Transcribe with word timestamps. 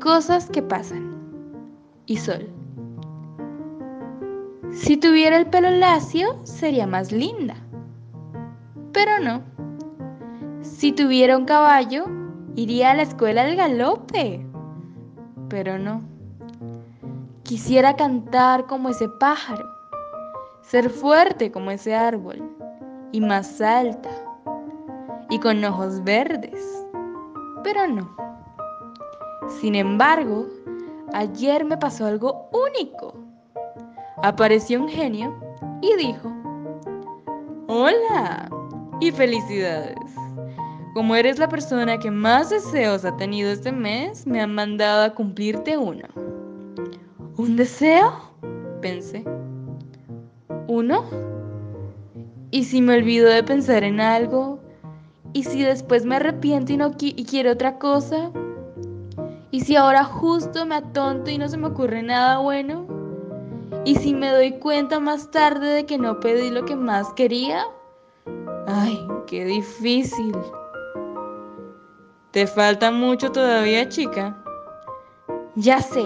Cosas 0.00 0.48
que 0.48 0.62
pasan. 0.62 1.14
Y 2.06 2.16
Sol. 2.16 2.48
Si 4.72 4.96
tuviera 4.96 5.36
el 5.36 5.46
pelo 5.46 5.70
lacio, 5.70 6.40
sería 6.44 6.86
más 6.86 7.12
linda. 7.12 7.54
Pero 8.92 9.18
no. 9.20 9.42
Si 10.62 10.92
tuviera 10.92 11.36
un 11.36 11.44
caballo, 11.44 12.06
iría 12.56 12.92
a 12.92 12.94
la 12.94 13.02
escuela 13.02 13.44
del 13.44 13.56
galope. 13.56 14.46
Pero 15.50 15.78
no. 15.78 16.00
Quisiera 17.42 17.94
cantar 17.94 18.66
como 18.66 18.88
ese 18.88 19.08
pájaro, 19.08 19.68
ser 20.62 20.88
fuerte 20.88 21.52
como 21.52 21.72
ese 21.72 21.94
árbol, 21.94 22.42
y 23.12 23.20
más 23.20 23.60
alta, 23.60 24.10
y 25.28 25.38
con 25.40 25.62
ojos 25.62 26.02
verdes. 26.04 26.86
Pero 27.62 27.86
no. 27.86 28.29
Sin 29.58 29.74
embargo, 29.74 30.46
ayer 31.12 31.64
me 31.64 31.76
pasó 31.76 32.06
algo 32.06 32.48
único. 32.52 33.14
Apareció 34.22 34.80
un 34.80 34.88
genio 34.88 35.34
y 35.82 35.96
dijo, 35.96 36.32
Hola 37.66 38.48
y 39.00 39.10
felicidades. 39.10 39.96
Como 40.94 41.14
eres 41.14 41.38
la 41.38 41.48
persona 41.48 41.98
que 41.98 42.10
más 42.10 42.50
deseos 42.50 43.04
ha 43.04 43.16
tenido 43.16 43.50
este 43.50 43.72
mes, 43.72 44.26
me 44.26 44.40
han 44.40 44.54
mandado 44.54 45.04
a 45.04 45.14
cumplirte 45.14 45.76
uno. 45.76 46.08
¿Un 47.36 47.56
deseo? 47.56 48.12
Pensé. 48.80 49.24
¿Uno? 50.66 51.04
¿Y 52.50 52.64
si 52.64 52.82
me 52.82 52.96
olvido 52.96 53.28
de 53.28 53.42
pensar 53.42 53.84
en 53.84 54.00
algo? 54.00 54.58
¿Y 55.32 55.44
si 55.44 55.62
después 55.62 56.04
me 56.04 56.16
arrepiento 56.16 56.72
y, 56.72 56.76
no 56.76 56.92
y 56.98 57.24
quiero 57.24 57.52
otra 57.52 57.78
cosa? 57.78 58.32
¿Y 59.52 59.60
si 59.62 59.74
ahora 59.74 60.04
justo 60.04 60.64
me 60.64 60.76
atonto 60.76 61.30
y 61.30 61.38
no 61.38 61.48
se 61.48 61.56
me 61.56 61.68
ocurre 61.68 62.02
nada 62.02 62.38
bueno? 62.38 62.86
¿Y 63.84 63.96
si 63.96 64.14
me 64.14 64.30
doy 64.30 64.52
cuenta 64.58 65.00
más 65.00 65.30
tarde 65.30 65.68
de 65.68 65.86
que 65.86 65.98
no 65.98 66.20
pedí 66.20 66.50
lo 66.50 66.64
que 66.64 66.76
más 66.76 67.12
quería? 67.14 67.64
Ay, 68.66 69.04
qué 69.26 69.44
difícil. 69.44 70.36
¿Te 72.30 72.46
falta 72.46 72.92
mucho 72.92 73.32
todavía, 73.32 73.88
chica? 73.88 74.40
Ya 75.56 75.80
sé. 75.80 76.04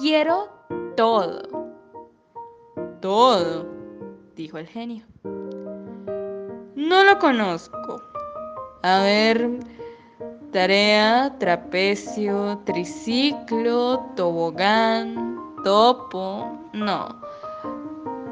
Quiero 0.00 0.48
todo. 0.96 1.42
Todo, 3.00 3.66
dijo 4.34 4.58
el 4.58 4.66
genio. 4.66 5.04
No 6.74 7.04
lo 7.04 7.18
conozco. 7.20 8.02
A 8.82 9.02
ver, 9.02 9.48
tarea, 10.52 11.34
trapecio, 11.38 12.60
triciclo, 12.64 14.00
tobogán, 14.14 15.38
topo, 15.64 16.46
no. 16.72 17.08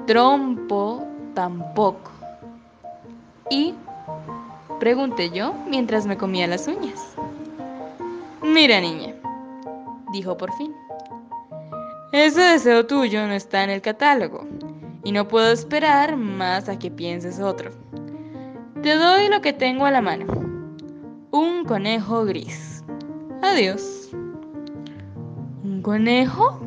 Trompo, 0.07 1.07
tampoco. 1.35 2.11
¿Y? 3.51 3.75
Pregunté 4.79 5.31
yo 5.31 5.55
mientras 5.67 6.07
me 6.07 6.17
comía 6.17 6.47
las 6.47 6.69
uñas. 6.69 7.01
Mira, 8.43 8.81
niña, 8.81 9.15
dijo 10.13 10.37
por 10.37 10.53
fin. 10.53 10.75
Ese 12.13 12.41
deseo 12.41 12.87
tuyo 12.87 13.27
no 13.27 13.33
está 13.33 13.65
en 13.65 13.71
el 13.71 13.81
catálogo 13.81 14.47
y 15.05 15.13
no 15.13 15.29
puedo 15.29 15.53
esperar 15.53 16.17
más 16.17 16.69
a 16.69 16.79
que 16.79 16.91
pienses 16.91 17.41
otro. 17.41 17.71
Te 18.83 18.97
doy 18.97 19.29
lo 19.29 19.41
que 19.41 19.53
tengo 19.53 19.87
a 19.87 19.91
la 19.91 20.01
mano. 20.01 20.40
Un 21.33 21.65
conejo 21.65 22.25
gris. 22.25 22.85
Adiós. 23.43 24.11
¿Un 25.63 25.81
conejo? 25.83 26.61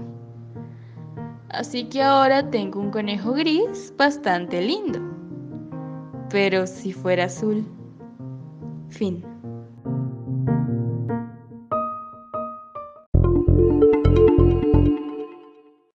Así 1.50 1.90
que 1.90 2.02
ahora 2.02 2.50
tengo 2.50 2.80
un 2.80 2.90
conejo 2.90 3.34
gris 3.34 3.94
bastante 3.98 4.62
lindo. 4.62 5.00
Pero 6.30 6.66
si 6.66 6.94
fuera 6.94 7.26
azul. 7.26 7.66
Fin. 8.88 9.33